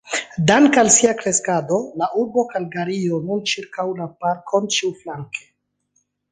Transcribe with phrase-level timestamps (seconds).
[0.51, 5.49] Danke al sia kreskado, la urbo Kalgario nun ĉirkaŭ la parkon ĉiuflanke.